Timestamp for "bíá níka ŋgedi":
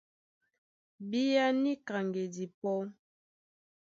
1.09-2.45